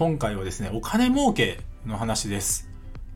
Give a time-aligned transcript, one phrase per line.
[0.00, 2.70] 今回はですね、お金儲けの話です。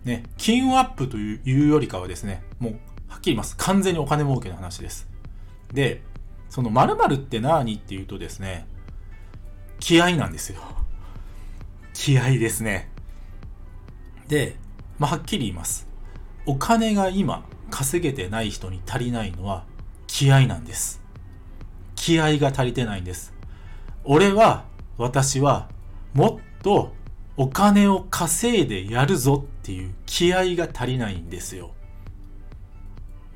[0.04, 0.22] ね。
[0.36, 2.72] 金運アップというよりかはですね、もう
[3.08, 3.56] はっきり言います。
[3.56, 5.08] 完全にお金儲けの話です。
[5.72, 6.02] で、
[6.50, 8.66] その〇〇って何っていうとですね、
[9.80, 10.60] 気合なんですよ。
[11.94, 12.90] 気合ですね。
[14.28, 14.56] で、
[14.98, 15.88] まあ、はっきり言います。
[16.44, 19.64] お金が今稼げてない人に足りないのは
[20.06, 21.00] 気合なんです。
[21.94, 23.32] 気合が足りてないんです。
[24.04, 24.66] 俺は、
[24.98, 25.70] 私は、
[26.12, 26.94] もっと
[27.36, 31.72] お金を稼いでやるぞっていう気合が足りないんですよ。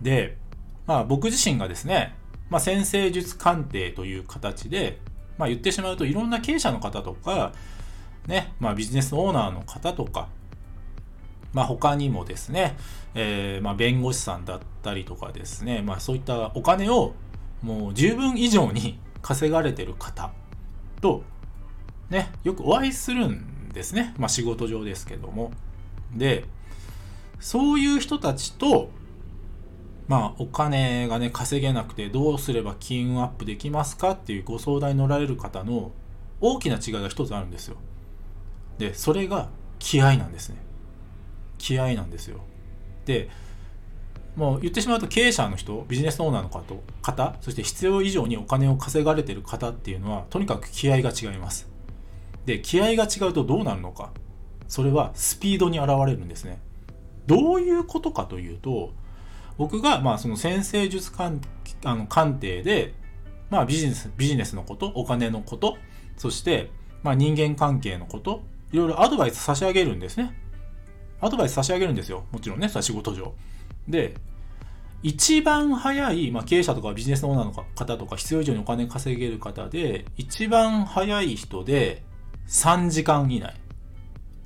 [0.00, 0.38] で、
[0.86, 2.16] まあ僕自身がですね、
[2.48, 4.98] まあ先生術鑑定という形で、
[5.36, 7.52] まあ言ってしまうといろんな経営者の方とか、
[8.26, 10.28] ね、まあビジネスオーナーの方とか、
[11.52, 12.76] まあ他にもですね、
[13.14, 17.14] えー、まあ弁護士さんだったりとかですね、まあそういったお金を
[17.62, 20.30] もう十分以上に稼がれてる方
[21.02, 21.24] と、
[22.10, 24.14] ね、よくお会いするんですね。
[24.18, 25.52] まあ仕事上ですけども。
[26.14, 26.44] で、
[27.40, 28.90] そういう人たちと、
[30.06, 35.92] まあお金がね、稼げなくてどうすれば金運アップできますかっていうご相談に乗られる方の
[36.40, 37.76] 大きな違いが一つあるんですよ。
[38.78, 40.56] で、それが気合なんですね。
[41.58, 42.40] 気合なんですよ。
[43.04, 43.28] で、
[44.36, 46.48] もう言ってしまうと経営者の人、ビジネスオーナーの
[47.02, 51.68] 方、そして必要以上にお金を稼がれてる方っていうのは、とにかく気合が違います。
[52.48, 54.10] で、気合が違うとどうなるのか。
[54.68, 56.60] それはスピードに現れるんですね。
[57.26, 58.94] どういうことかというと、
[59.58, 61.40] 僕が、まあ、その先生術鑑
[61.84, 62.94] あの鑑定で、
[63.50, 65.76] まあ、ビジネス、ビジネスのこと、お金のこと、
[66.16, 66.70] そして、
[67.02, 70.34] まあ、人間関係のこと、いろいろアドバイス差し上げるんですね。
[71.20, 72.24] アドバイス差し上げるんですよ。
[72.32, 73.34] もちろんね、仕事上。
[73.86, 74.14] で、
[75.02, 82.07] 一番早い、まあ、経営者とかビジネスオーナーの方とか必要以上にお金稼げる方で、一番早い人で
[82.48, 83.54] 3時間以内。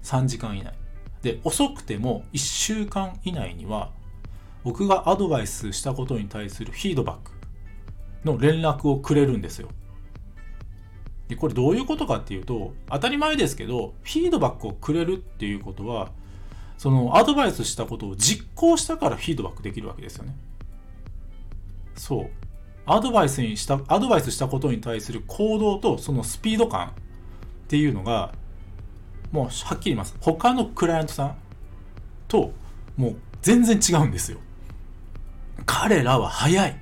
[0.02, 0.74] 3時間以内。
[1.22, 3.90] で、遅くても1週間以内には、
[4.64, 7.32] 僕がアドバイスしたことに対するフィードバック
[8.24, 9.68] の連絡をくれるんですよ。
[11.28, 16.10] で、これどういうことかっていうと、当たり前ですけど、フィードバックをくれるっていうことは、
[16.78, 20.34] そのアドバイスしたことを実行したからフィードバックできるわけですよね。
[21.94, 22.30] そう。
[22.84, 26.92] アドバイスにした、アドバイスしたことに対する行動とそのスピード感
[27.72, 28.34] っていうのが、
[29.31, 30.15] もうはっきり言います。
[30.21, 31.37] 他のクライアントさん
[32.28, 32.53] と
[32.99, 34.41] もう全然違うんですよ。
[35.65, 36.78] 彼らは早い。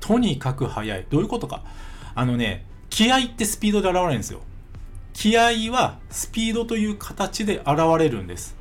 [0.00, 1.06] とにかく早い。
[1.08, 1.62] どういうことか。
[2.14, 4.40] あのね、気合ってスピードで現れるんですよ。
[5.14, 8.54] 気合はスピードという形で現れるんです。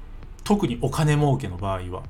[0.45, 2.03] 特にお金儲けの場合は。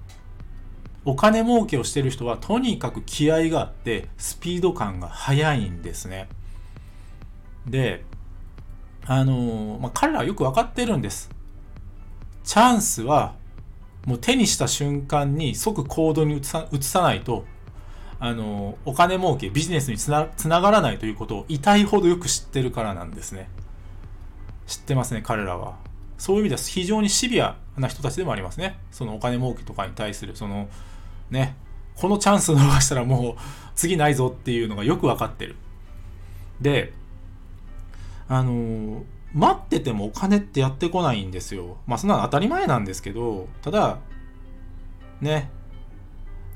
[1.05, 6.29] お金儲けをしてる人はとにかく気合があってスピード感が速いんですね。
[7.65, 8.05] で、
[9.05, 11.29] あの、まあ、彼らはよくわかってるんです。
[12.43, 13.35] チャンスは
[14.05, 17.45] もう手にした瞬間に即行動に移さ移さないと、
[18.19, 23.49] あの、お金儲け、ビジネスにつなつながらないということを痛いほどよく知ってるからなんですね。
[24.67, 25.77] 知ってますね、彼らは。
[26.17, 28.77] そういう意味では非常にシビアな人たちでもありますね。
[28.91, 30.69] そのお金儲けとかに対する、その、
[31.31, 31.55] ね、
[31.95, 33.35] このチャンスを逃したらもう
[33.75, 35.55] 次ないぞっていうのがよくわかってる。
[36.61, 36.93] で、
[38.27, 39.03] あの、
[39.33, 41.77] 待っててもお金ってやってこないんですよ。
[41.87, 43.99] まあそんなの当たり前なんですけど、ただ、
[45.21, 45.49] ね、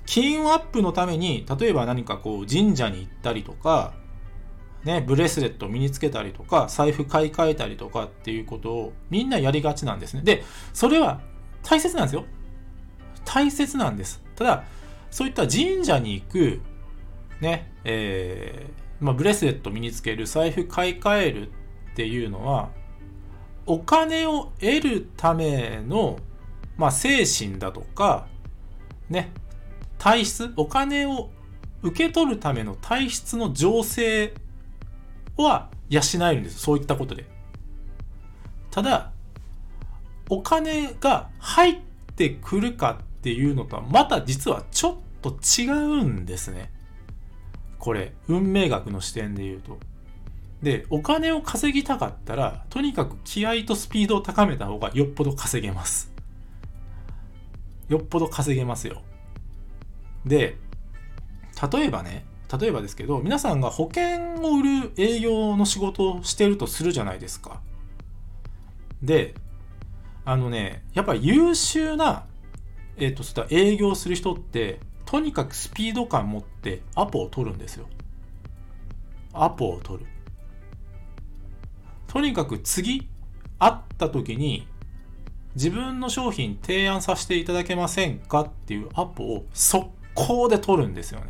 [0.05, 3.93] 金運アップのために、例えば何かこう神社に行ったりとか、
[4.83, 10.21] ね、ブレスレットを身につけたりとか、財布買い替えたりとかっていうことをみんなやりがちなんですね。
[10.23, 10.43] で、
[10.73, 11.21] それは
[11.63, 12.25] 大切なんですよ。
[13.25, 14.23] 大切なんです。
[14.35, 14.63] ただ、
[15.11, 16.61] そういった神社に行く、
[17.41, 21.51] ね、えー、まあ、ブレスレット身につける、財布買い替える
[21.97, 22.69] ていうのは、
[23.65, 26.19] お金を得るための、
[26.77, 28.27] まあ、精神だとか、
[29.09, 29.31] ね、
[29.97, 31.31] 体質、お金を
[31.81, 34.35] 受け取るための体質の情勢
[35.37, 36.59] は養えるんです。
[36.59, 37.25] そういったことで。
[38.69, 39.11] ただ、
[40.29, 41.79] お金が入っ
[42.15, 46.71] てくるかっていうのとはまた実はちょっと違うんですね。
[47.79, 49.79] これ、運命学の視点で言うと。
[50.61, 56.11] で、お金を稼ぎたかったら、とにかく気合とスピードを高めた方がよっぽど稼げます。
[57.89, 59.01] よっぽど稼げますよ。
[60.25, 60.57] で、
[61.71, 62.25] 例えばね、
[62.59, 67.61] 例えばですけど、皆さんが保険を売る営業の仕事をしてるとするじゃないですか。
[69.03, 69.35] で、
[70.25, 72.25] あのね、やっぱり優秀な、
[72.97, 77.87] えっ、ー、と、そういった営業する人って、とにかくスピード感持ってアポを取るんですよ。
[79.33, 80.16] アポを取る。
[82.07, 83.07] とにかく次
[83.59, 84.67] 会った時に
[85.55, 91.27] 自分の商品提案させていただけませんかっていうアポを速攻で取るんですよね。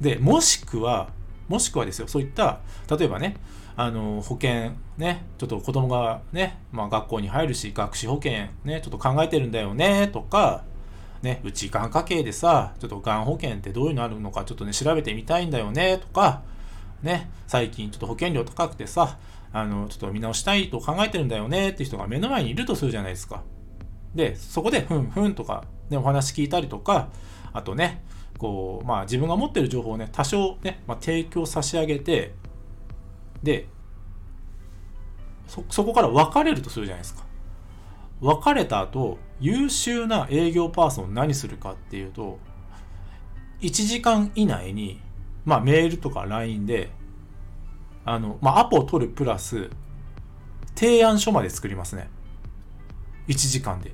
[0.00, 1.10] で、もしくは、
[1.46, 3.36] もしくはですよ、そういった、例えばね、
[3.76, 8.32] あの保険ね、ちょっと子供がね、まあ、学校に入るし、学資保険
[8.64, 10.64] ね、ちょっと考えてるんだよねとか、
[11.22, 16.42] ね、うちがん家系でさ、ちょっとがん保険ってどういうのあるのかちょっとね、調べてみたいんだよねとか、
[17.02, 19.18] ね、最近ちょっと保険料高くてさ、
[19.52, 23.42] あの、ちょっと見直したいと考えてるんだよねって人が目の前にいるとするじゃないですか。
[24.14, 27.08] で、そこで、ふんふんとか、ね、お話聞いたりとか、
[27.52, 28.02] あとね、
[28.38, 32.34] こう、まあ自分が持ってる情報をね、多少ね、まあ、提供差し上げて、
[33.42, 33.66] で、
[35.46, 37.24] そ、そこから別れるとするじゃないですか。
[38.20, 42.38] 別れた後、優秀な営業パーソン何するかっていうと、
[43.60, 45.00] 1時間以内に、
[45.44, 46.90] まあメールとか LINE で、
[48.04, 49.70] あの、まあ、アポを取るプラス、
[50.74, 52.08] 提案書まで作りますね。
[53.28, 53.92] 1時間で。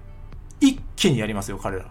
[0.60, 1.87] 一気にやりますよ、彼ら。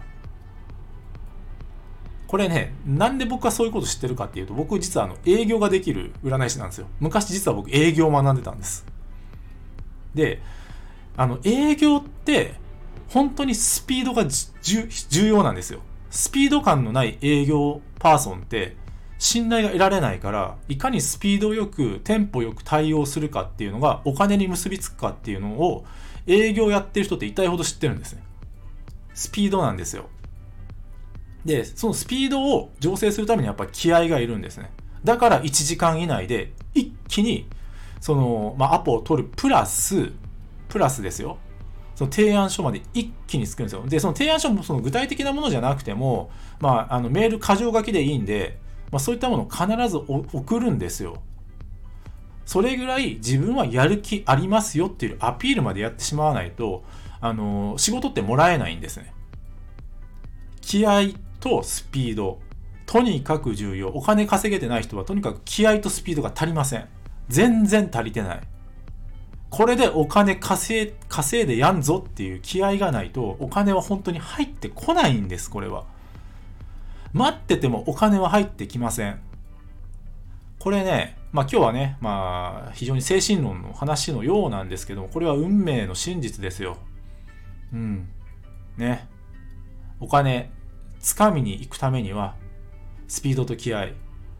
[2.26, 6.88] これね、なんで僕はそういうこと知ってるかっていうと、僕実はあの営業ができる占い師なんですよ。
[6.98, 8.84] 昔実は僕営業を学んでたんです。
[10.14, 10.42] で、
[11.16, 12.54] あの営業って
[13.08, 15.80] 本当にスピードが重要なんですよ。
[16.10, 18.76] スピード感のない営業パーソンって
[19.18, 25.84] 信頼が得られないから、いかにスピードよく、テンポよく対応するかっていうのがお金に結びつくかっていうのを
[26.26, 28.22] 営業やってる人って痛いほど知ってるんですね。
[29.14, 30.06] スピードなんですよ。
[31.44, 34.70] で、そのスピードを醸成するためにやっぱ気合がいるんですね。
[35.04, 37.48] だから1時間以内で一気に、
[38.00, 40.12] その、まあ、アポを取るプラス、
[40.68, 41.38] プラスですよ。
[41.94, 43.86] その提案書まで一気に作るんですよ。
[43.86, 46.30] で、その提案書もその具体的なものじゃなくても、
[46.60, 48.58] まあ、あのメール箇条書きでいいんで、
[48.90, 51.22] まあ、そういったものを必ず送るんですよ。
[52.44, 56.84] それぐらい自分はやる気ありますよっていうアピールまでやってしまわないと、
[57.20, 59.12] あの仕事ってもらえないんですね。
[60.60, 61.08] 気合
[61.40, 62.38] とスピード、
[62.86, 63.88] とにかく重要。
[63.88, 66.86] お金稼げてない人はとにかく気合とスピードが足りません。
[67.28, 68.40] 全然足りてない。
[69.50, 75.84] これでお金稼いでやんぞっていう気合がないとお金は本当に入ってこないんです、これは。
[77.16, 79.18] 待っててもお金は入ってきません。
[80.58, 86.76] これね、まあ今日はね、まあ非常に精神論の話のようなんですけども、これは運命の真実ですよ。
[87.72, 88.08] うん。
[88.76, 89.08] ね。
[89.98, 90.52] お金、
[91.00, 92.34] つかみに行くためには、
[93.08, 93.88] スピードと気合、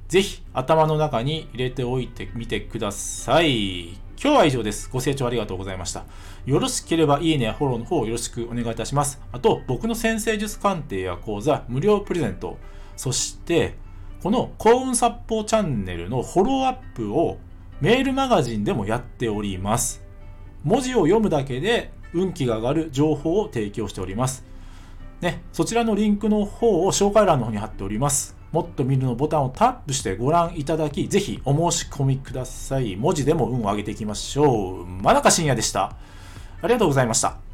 [0.09, 4.06] ぜひ頭の中に入れておいてみてください。
[4.19, 4.89] 今日は以上です。
[4.91, 6.05] ご清聴ありがとうございました。
[6.47, 9.21] よろしければいいねやフォローの方よろしくお願いいたします。
[9.31, 12.57] あと、僕の先生術鑑定や講座無料プレゼント。
[12.97, 13.77] そして、
[14.23, 17.37] この幸運殺法チャンネルのフォローアップを
[17.83, 20.03] メールマガジンでもやっております。
[20.65, 24.47] 文字を読むだけで運気が上がる情報を提供しております。
[25.21, 28.35] ね、そちらのリンクの方を紹介欄の方に貼っております。
[28.57, 32.97] もっと見るのボタンをタップしてご覧いただき、ぜひお申し込みください。
[32.97, 34.87] 文字でも運を上げていきましょう。
[34.87, 35.95] 真中深也でした。
[36.63, 37.46] ありがとうございました。